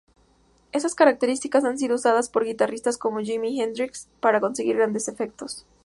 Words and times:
Estas 0.71 0.95
características 0.95 1.63
han 1.63 1.77
sido 1.77 1.93
usadas 1.93 2.27
por 2.27 2.43
guitarristas 2.43 2.97
como 2.97 3.19
Jimi 3.19 3.61
Hendrix 3.61 4.09
para 4.19 4.39
conseguir 4.39 4.77
grandes 4.77 5.07
efectos. 5.07 5.63